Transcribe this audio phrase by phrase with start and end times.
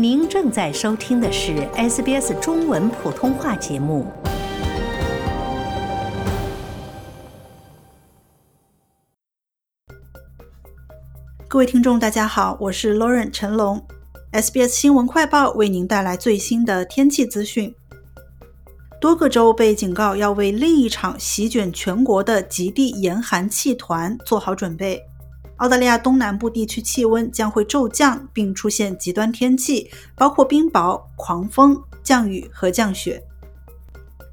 [0.00, 4.06] 您正在收听的是 SBS 中文普通话节目。
[11.48, 13.84] 各位听众，大家好，我是 Lauren 陈龙。
[14.30, 17.74] SBS 新闻快报为您带来最新的天气资讯。
[19.00, 25.02] 多个州被警告要为另一场席卷全国的极地严寒气团做好准备。
[25.58, 33.22] 澳大利亚东南部地区气温将会骤降，并出现极端天气，包括冰雹、狂风、降雨和降雪。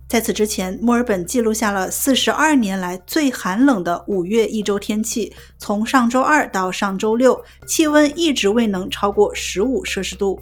[0.08, 5.34] 在此之前，墨尔本记录下了四十二年来最寒冷的五月一周天气。
[5.58, 10.40] 从上周二到上周六，气温一直未能超过十五摄氏度。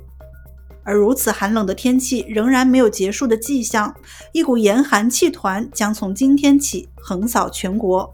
[0.84, 3.96] 而如此寒冷的天气仍然没有结束的迹象，
[4.34, 8.13] 一股严寒气团将从今天起横扫全国。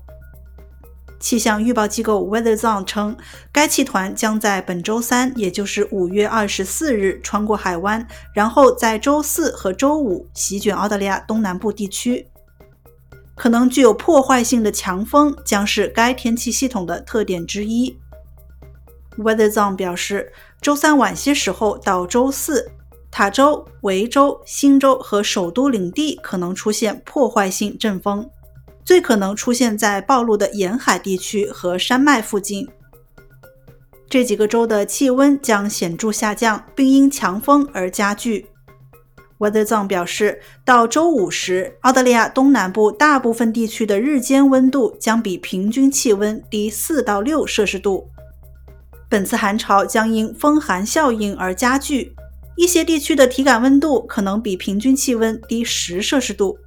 [1.20, 3.18] 气象预报机构 WeatherZone 称，
[3.52, 12.28] 该气团将在本周三，也就是五月二十四日穿过海湾，然后在周四和周五席卷澳大利亚东南部地区。
[13.36, 17.98] 可能具有破坏性的强风将是该天气系统的特点之一。
[19.18, 22.72] WeatherZone 表示，周三晚些时候到周四，
[23.12, 28.30] 塔州、维州、新州和首都领地可能出现破坏性阵风。
[28.90, 32.68] 最可能出现在暴露的沿海地区和山脉附近。
[34.10, 38.48] 这几个州的气温将显著下降，并因强风而加剧。
[39.38, 48.10] WeatherZone 表示，到周五时，澳大利亚东南部大部分地区的日间温度将比平均气温低四到六摄氏度。
[49.08, 52.16] 本次寒潮将因风寒效应而加剧，
[52.58, 56.58] 一些地区的体感温度可能比平均气温低十摄氏度。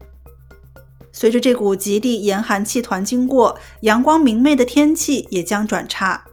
[1.23, 6.25] 随着这股极地严寒气团经过，阳光明媚的天气也将转差。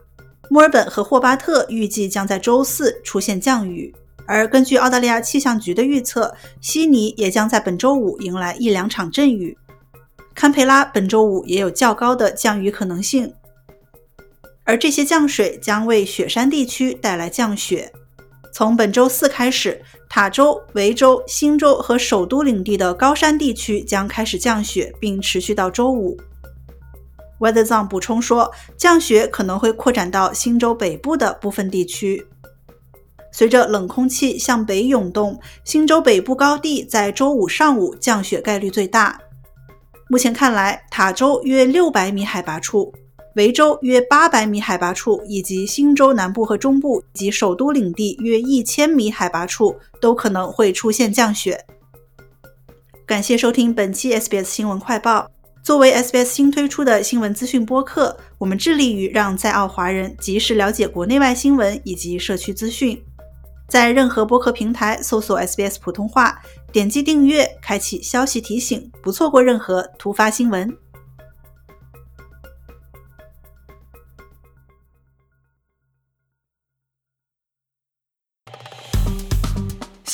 [0.48, 3.94] 墨尔本和霍巴特预计将在周四出现降雨，
[4.26, 9.56] 而根据澳大利亚气象局的预测，悉尼也将在本周五迎来一两场阵雨。
[10.34, 13.32] 堪培拉本周五也有较高的降雨可能性，
[14.64, 17.92] 而这些降水将为雪山地区带来降雪。
[18.52, 26.16] 从本周四开始，塔州、维州、新州和首都领地的高山地区将开始降雪，并持续到周五。
[27.38, 32.26] WeatherZone 补充说，降雪可能会扩展到新州北部的部分地区。
[33.32, 39.18] 随着冷空气向北涌动，新州北部高地在周五上午降雪概率最大。
[40.08, 42.92] 目前看来，塔州约六百米海拔处。
[43.36, 51.64] 维州约八百米海拔处，以及新州南部和中部及首都领地约一千米海拔处，都可能会出现降雪。
[53.06, 55.30] 感谢收听本期 SBS 新闻快报。
[55.62, 63.00] 作为 SBS 新推出的新闻资讯播客，我们致力于让在澳华人及时了解国内外新闻以及社区资讯。
[63.68, 66.40] 在任何播客平台搜索 SBS 普通话，
[66.72, 70.76] 点击订阅，开启消息提醒，不错过任何突发新闻。